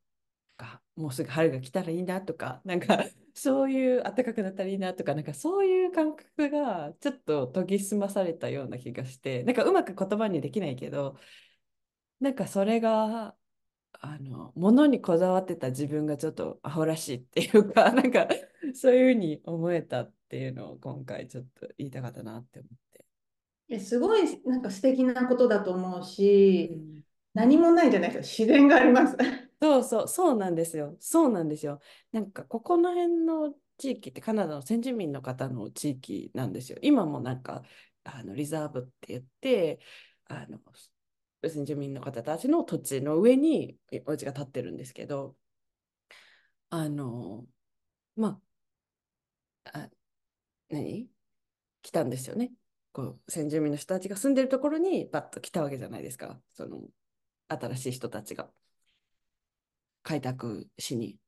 [0.56, 11.16] かもうすぐ春が来たらいいなとかなんかそういう暖かくなったらいいなとかなんかそういう感覚がちょっと研ぎ澄まされたような気がしてなんかうまく言葉にできないけど
[12.20, 13.36] なんかそれが
[14.00, 18.28] あの物にこだわってた自分がちょっとアホらしいっていうかなんか
[18.74, 23.04] そういうふうに思えたっていうのを今回ちょっと言いたかったなって思って。
[23.68, 27.04] えすごいなんか素敵なことだと思うし、うん。
[27.32, 29.16] 何もないじゃないですか、自然があります。
[29.60, 30.08] そうそう。
[30.08, 30.96] そうなんですよ。
[31.00, 31.80] そうなんですよ。
[32.12, 36.78] なんかここの辺の地域ってカナダの先住民の方の地域なんですよ。
[36.82, 37.62] 今もなんか
[38.04, 39.80] あのリザーブって言って
[40.26, 40.58] あの
[41.50, 45.36] 先住民の方たちの土地の上にお家が建ってるんですけど
[46.70, 47.46] あの
[48.16, 48.40] ま
[49.64, 49.90] ああ
[50.70, 51.08] 何？
[51.82, 52.52] 来たんですよね。
[52.92, 56.40] こう先住民の人たちが住んでるところにバッと来たわけじゃないですか。
[56.54, 56.82] その
[57.48, 58.48] 新しい人たちが。
[60.02, 61.18] 開拓しに。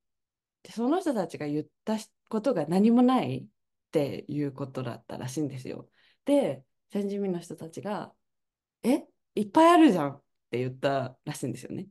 [0.63, 1.97] でその人たちが言った
[2.29, 3.47] ことが何もないっ
[3.91, 5.89] ていうことだったらしいんですよ。
[6.25, 8.13] で先住民の人たちが
[8.85, 9.07] 「え？
[9.37, 11.89] いっぱいあるじゃん」って言ったらしいんですよね。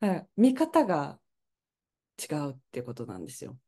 [0.00, 1.18] だから見方が
[2.18, 3.58] 違うってことなんですよ。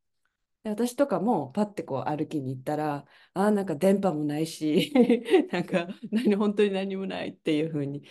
[0.63, 4.93] で私とかもパッてこう歩きに行ったらあーなんか電波もないし
[5.51, 8.03] なんか何本当に何もないっていう風に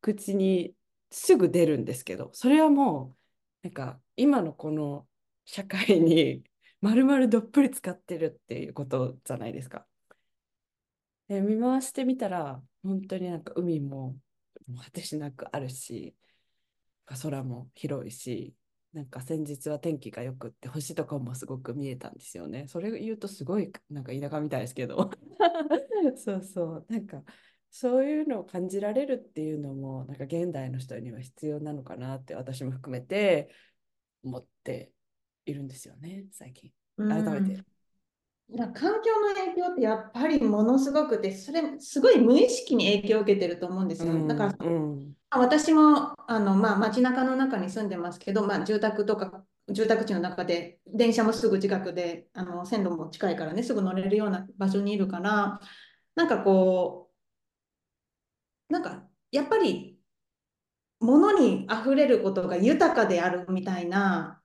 [0.00, 0.74] 口に
[1.10, 3.16] すぐ出るんですけどそれはも
[3.62, 5.08] うなんか今のこの
[5.44, 6.44] 社会に
[6.80, 9.86] 丸々どっぷり使ってるっていうことじゃないですか。
[11.28, 14.18] で見回してみたら本当になんか海も
[14.72, 16.14] も果てしなくあるし
[17.06, 18.54] 空も広いし
[18.92, 22.66] なんか先日は天気がよくって星とかもすごく見えたんですよね。
[22.68, 25.10] それ言うとすごいなんか田舎みたいですけど
[26.16, 27.22] そうそうなんか
[27.70, 33.48] そういうのを感じられるっていうのもなんか現代の人には必要なのかなって私も含めて
[34.22, 34.92] 思って
[35.46, 36.70] いるんですよね最近。
[36.96, 37.64] 改めて。
[38.56, 44.26] 環境の影響ってやっぱりものすごくて、それすごい無意識に影響を受けてると思うんですよ。
[44.26, 55.58] だから、うん私もあの、まあ、街中の中に住んでますけど、まあ、住宅とか住宅地の中で電車もすぐ近くであの線路も近いからねすぐ乗れるような場所にいるから
[56.14, 57.10] なんかこ
[58.68, 59.98] うなんかやっぱり
[61.00, 64.40] 物に溢れることが豊かであるみたいな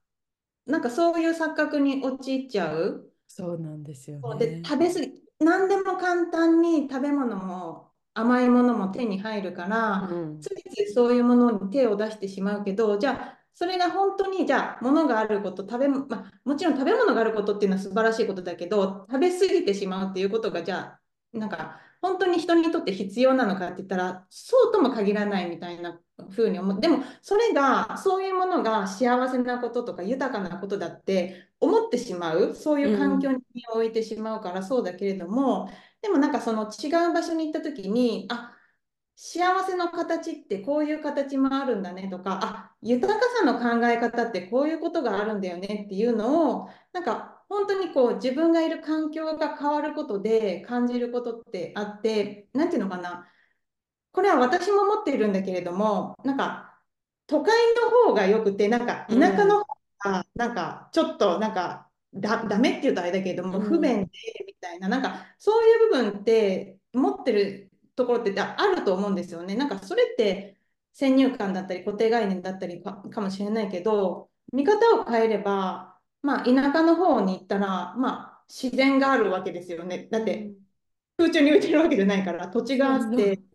[0.66, 3.07] なんかそういう錯覚に陥っちゃう。
[3.28, 4.46] そうなんですよね。
[4.46, 20.98] で食べ過ぎ何でも簡単に食べ物も甘いものも手に入るから、うん、ついついそういうものに手を出してしまうけどじゃあそれが本当にじゃあ物があること食べ、まあ、もちろん食べ物があることっていうのは素晴らしいことだけど食べ過ぎてしまうっていうことがじゃ
[21.34, 26.00] あなんか本当に人にとって必要なのかって言ったらそうとも限らないみたいな
[26.30, 32.54] 風に思っでもそれがそういうものが幸せなこととか豊かなことだって思ってしまう。
[32.54, 33.42] そういう環境に
[33.72, 35.70] 置いてしまうからそうだけれども、うん、
[36.02, 38.54] でもなんかその違う場所に行った時にあ
[39.20, 53.26] 幸せの形ってこういう形もあるんだねとかあ豊かさの考え方ってこういうことがあるんだよねっていうのをなんか本当にこう自分がいる環境が変わることで感じることってあって何て言うのかな。
[54.18, 56.76] これは私も思っているんだけれどもなんか
[57.28, 59.66] 都会の方がよくてなんか田舎の方
[60.00, 64.10] がなんかちょっとなんかだダメって言うとあれだけれども不便で
[64.44, 69.54] みたいななんかそういう部分って持ってるところってあると思うんですよね。
[69.54, 70.58] なんかそれって
[70.94, 80.08] 先入観だったり固定概念だったりかもしれないけど見方を変えれば、まあ、田舎の方に行ったら、まあ、自然があるわけですよね。
[80.10, 80.54] だって
[81.16, 83.47] 空中に浮いてるわけじゃないから土地があって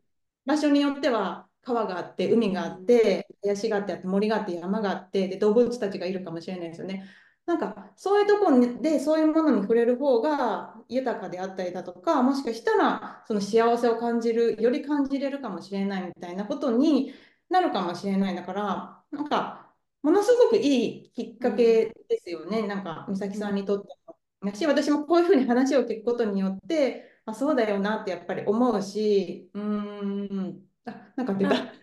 [0.46, 7.06] 場所によっては川があって海があって林があって森があって山があってで動物たちがいるかもしれないですよね。
[7.46, 17.14] なんかそういうところでそういうものに触れる方が豊かであったりだとかもしかしたらその幸せを感じるより感じれるかもしれないみたいなことに
[17.50, 23.88] なるかもしれないだからなんかものすごくいいきっかけですよね、うん、なんか美咲さんにとって
[24.42, 24.54] も。
[24.54, 31.56] し私もこういうふうに話を聞くことによってあそうだよなってやっぱり思うしうんあなんか出た。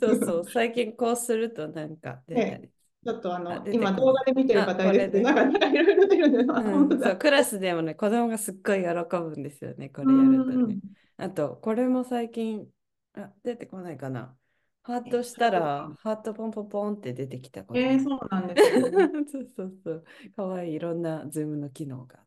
[0.00, 2.68] そうそう最近こうするとなんか出たり。
[3.04, 10.78] ちょっとあの今動画で見てる方いるで、なんかいろいろ出るんで、うん、そうクラスでもね子供がすっごい喜ぶんですよねこれやるとね。
[11.16, 12.66] あとこれも最近
[13.14, 14.36] あ出てこないかな。
[14.82, 17.80] ハートしたらハートポンポンポンって出てきたこと。
[17.80, 18.90] えー、そうなんです、ね、
[19.30, 20.04] そうそうそう。
[20.34, 22.18] かわいいいろんなズームの機能が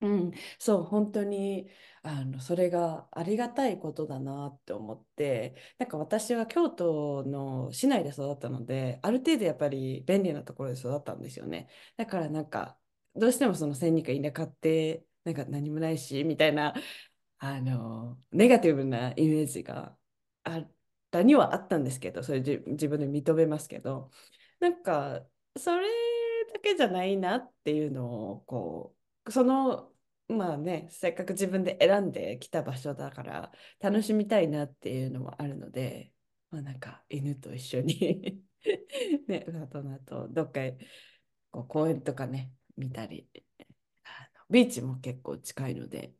[0.00, 1.68] うん、そう、本当に
[2.02, 11.68] あのそれがありがたいことだなって思って、なんか私は京都の市内で育ったので、ある程度やっぱり便利なところで育ったんですよね。
[11.96, 12.78] だからなんか、
[13.16, 16.74] どうしてもその千人か田舎って、なんか何もないし、みたいな、
[17.38, 19.96] あの、ネガティブなイメージが
[20.44, 20.72] あっ
[21.10, 24.10] たにはあったんですけど、それ自分で認めますけど、
[24.60, 25.26] なんか、
[25.56, 25.86] それ
[26.52, 28.97] だけじゃないなっていうのを、こう、
[29.30, 29.92] その
[30.28, 36.12] まあねせっかく自分で選んできた場所だから楽しみたいなっていうのもあるので、
[36.50, 38.42] まあ、なんか犬と一緒に
[39.26, 40.60] ね大人とどっか
[41.50, 43.28] こう公園とかね見たり
[44.04, 46.14] あのビーチも結構近いので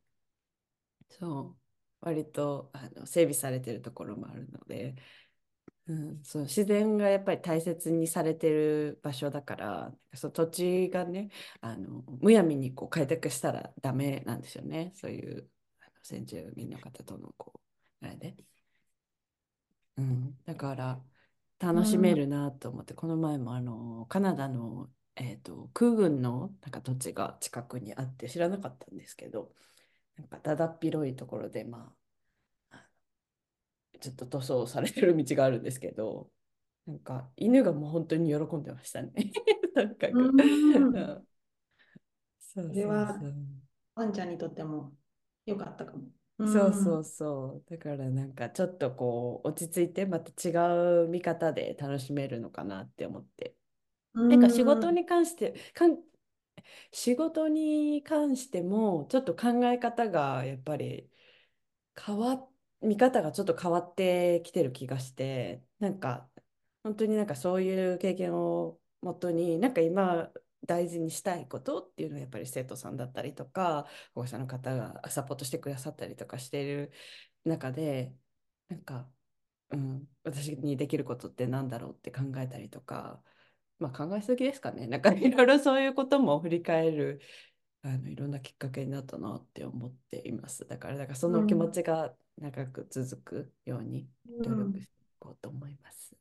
[1.11, 1.59] そう
[2.01, 4.95] 割とあの整備されてるところもあるので
[5.89, 11.31] うん、そう自然がやっぱり大切にされてる場所だからそ土地がね
[11.63, 14.93] あのむやみにこう開拓したらダメなんですよね。
[14.95, 15.51] そういう
[16.03, 17.61] 先住民の方とのこ
[18.03, 18.37] うあれで、
[19.97, 21.05] うん、だから
[21.59, 29.53] 楽しめるなと思って、この前もあのカナダの、えーと、空軍のなんか土地が近くにあって知らなかったんですけど
[30.17, 31.98] なんかだだっ広いところでまあ
[34.01, 36.31] ちょっと塗装されてる道があるんですけど、
[36.87, 39.13] なんか犬がもう本当に喜んでましたね。
[39.75, 40.37] なんかうん、
[42.41, 43.35] そうそうそう
[43.95, 44.93] ワンちゃんにとっても
[45.45, 46.05] 良かったかも。
[46.39, 47.71] そうそうそう。
[47.71, 50.53] だからなんかちょっとこう落ち着いてまた違
[51.05, 53.55] う見方で楽しめるのかなって思って。
[54.29, 55.99] なんか仕事に関してかん
[56.93, 61.11] 仕事に関してもちょっと考え方がやっぱり
[61.97, 62.51] 変わっ
[62.83, 66.29] 見方がちょっと変わってきてる気がしてなんか
[66.83, 70.31] 本当になんかそういう経験をもとになんか今
[70.67, 76.93] 大事にしたいことっていうのはやっぱり生徒さんだったりとか保護者の方がサポートしてくださったりとかしている
[77.45, 78.15] 中で
[78.69, 79.09] なんか、
[79.71, 83.23] うん、私にできることって何だろうって考えたりとか
[83.79, 84.87] まあ、考えすぎですかね。
[84.87, 87.21] なんかいろいろそういうことも振り返る
[87.83, 90.67] あのいろんなきっかけになったなって思っています。
[90.67, 94.09] だから、だからその気持ちが長く続くように
[94.43, 96.17] 努力していこうと思います。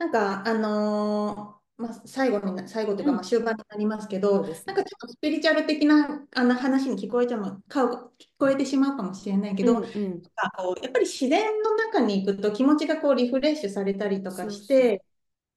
[0.00, 7.98] うん、なんか、あのー、まあ、最後に最後というか、まあ、終盤になりますけど、うん、なんかちょっとスピリチュアル的なあの話に聞こえちゃう聞
[8.38, 10.22] こえてしまうかもしれないけど、うんうん、
[10.56, 15.02] こうやっぱり自然の中に行くと気持ちがこうリフレッシュされたりとかして、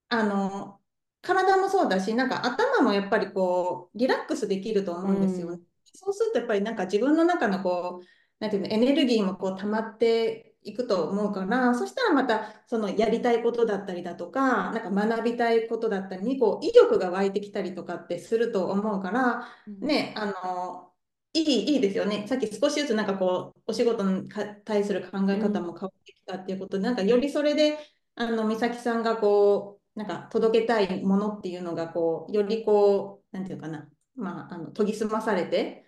[0.08, 0.80] あの
[1.26, 8.06] 体もそうだし、なんか頭もやっぱりこう、リラックスできると思うんですよ、うん、そうするとやっぱりなんか自分の中のこう、
[8.38, 19.48] なんていうの、エネルギーもこう溜まっていくと思うから、そしたらまたそのやりたいことだったりだとか、なんか学びたいことだったりにこう意欲が湧いてきたりとかってすると思うから、
[19.80, 20.92] ね、あの、
[21.32, 22.26] いい、いいですよね。
[22.28, 24.28] さっき少しずつなんかこう、お仕事に
[24.64, 27.78] 対する考え方も変わってきたっていうことで、なんかよりそれで、
[28.14, 33.88] あの、美咲さんがこう、なんか届けたいものっていうのがこうよりこうなんていうかな。
[34.14, 35.85] まああの研ぎ澄まされて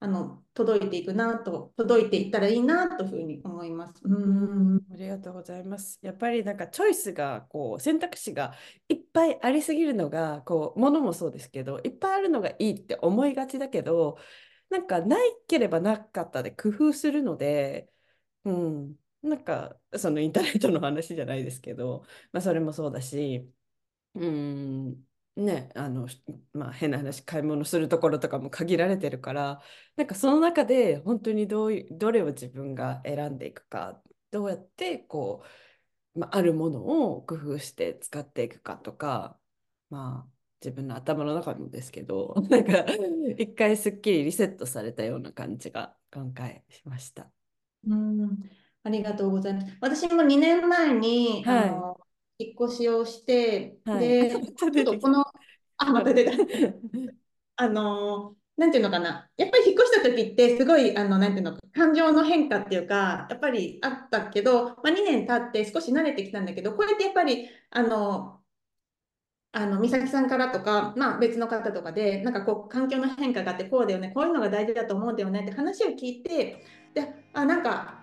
[0.00, 4.00] あの届いていくなと届いていったらいいなというふうに思います。
[4.04, 5.98] うんありがとうございます。
[6.02, 8.54] やっぱりなんかチョイスがこう選択肢が
[8.88, 14.18] いっぱいありすぎるのがこうものもそうですけどいっぱいあるのがいいって思いがちだけど
[14.70, 17.90] なんかないければなかったで工夫するので、
[18.44, 23.50] うん、なんかそのインターネットの話じゃないですけど、まあ、それもそうだし
[24.14, 25.07] うん
[25.38, 26.08] ねあの
[26.52, 29.62] まあ変な話買い物するところとかも限られてるから
[29.96, 35.44] なんかその中で本当にどういうどれを自分が選んでいくかどうやってこ
[36.14, 39.38] う、まあ、あるものを工夫して使っていくかとか
[39.90, 40.30] まあ
[40.60, 42.84] 自分の頭の中もですけど なんか
[43.38, 47.30] 一回すっきりリセットされたような感じが今回しました。
[47.86, 48.42] うん。
[48.82, 49.76] ありがとうございます。
[49.80, 52.00] 私も2年前に、はい、あの
[52.38, 55.24] 引っ越しをして、はい、で、 ちょっとこの、
[55.78, 56.32] あ、また出た。
[57.56, 68.38] あの、なんていうのかな、やっぱり引っ越した時って、すごい、あの、なんていうの、感情の変化っていうか、やっぱりあったけど、まあ、2年経って少し慣れてきたんだけど、これってやっぱり、あの、
[69.52, 76.64] あの美咲さんからとか、まあ、別の方とかでなんかこう環境の変化があってこうだよねこういうのが大事だと思うんだよねって話を聞いて
[76.94, 77.98] であなんか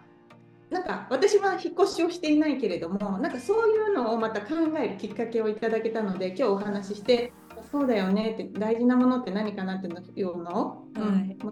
[0.72, 7.32] なんか私は引っ越しをしていないけれどもなんかそういうのをまた考えるきっかけをいただけたので今日お話しして
[7.78, 10.66] そうだよねって大事なものって何かなっていうのを、
[10.98, 11.52] はい、考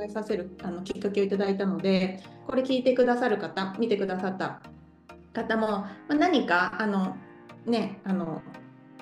[0.00, 4.60] えさせるあのきっかけをいただいたのでこれ聞いてくださる方見てくださった
[5.32, 7.16] 方も、まあ、何かあの
[7.66, 8.40] ねあの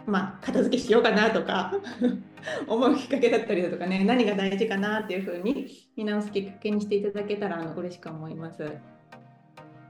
[0.06, 1.72] まあ、片付けしようかなとか
[2.66, 8.64] 思うきっかけだったりだとかね何が大事かなっていうふうに見直すきっかけにしていただけたらあの嬉しく思います。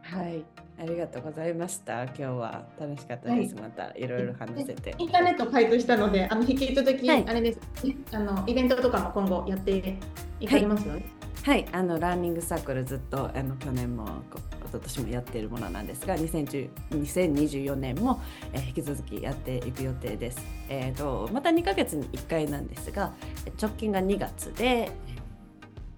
[0.02, 0.44] はい、
[0.82, 2.02] ありがとうございました。
[2.02, 3.54] 今日は楽しかったです。
[3.54, 4.92] はい、またいろいろ話せて。
[4.98, 9.96] インターネット開通したので、あの引き続き、あれです、ね、あのイベントとかも今後やって
[10.40, 11.04] いかれますよね。
[11.44, 18.20] はい、あのラーニングサークルずっとあの去年も一昨年もやっているものなんですが2024年も、
[18.52, 20.38] えー、引き続きやっていく予定です。
[20.68, 23.12] えーと、とまた2ヶ月に1回なんですが
[23.60, 24.90] 直近が2月で、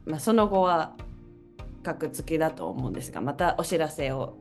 [0.05, 0.93] まあ、その後は
[1.85, 4.37] 格付きだと思うんですがまたお知らせを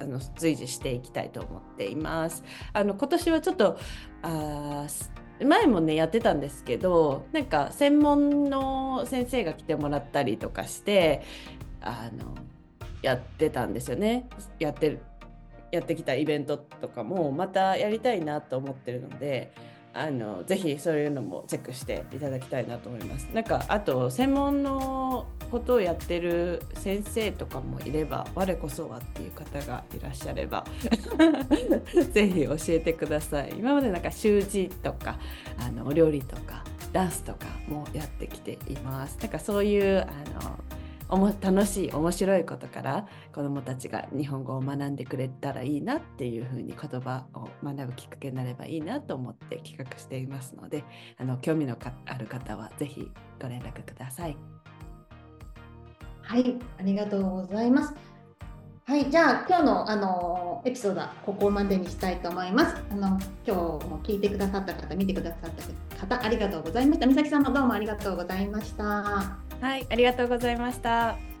[0.00, 2.42] あの随時していきたいと思っています。
[2.72, 3.78] あの今年はちょっと
[4.22, 4.86] あ
[5.44, 11.22] 前もねやってたんですけどなんか専門の先生が来てもらったりとかして
[11.82, 12.34] あの
[13.02, 14.28] やってたんですよね
[14.58, 15.00] やってる
[15.72, 19.52] やってきたイベントとかもまたやりたいなと思ってるので
[19.92, 23.24] あのぜひそういうのもチェックしていただきたいなと思います。
[23.32, 30.64] なんかあと専門のことをやってる先生とかもいれば我こそはっていう方がいらっしゃれば
[32.12, 35.18] ぜひ教えてください今までなんか習字とか
[35.58, 40.04] あのお料理とかダンスとかもやってきていますなんかそういうあ
[40.44, 40.58] の
[41.08, 50.84] おも楽しい面白いことから子どもたちが日本語を学んでくれたらいいなっていうふうに言葉を学ぶきっかけになればいいなと思って企画していますので
[51.18, 51.76] あの興味の
[52.06, 54.55] ある方はぜひご連絡ください。
[56.26, 57.94] はい、ありがとうございます。
[58.84, 62.76] はい、じゃあ今日のあのエピソードはここまでにしたいと思います。
[62.90, 65.50] あの今日も聞いてくださった方、見てくださっ
[65.98, 67.06] た方、ありがとうございました。
[67.06, 68.84] 美咲さんもどうもありがとうございました。
[68.84, 71.35] はい、ありがとうございました。